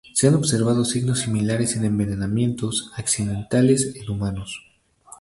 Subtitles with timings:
[0.15, 4.65] Se han observado signos similares en envenenamientos accidentales en humanos.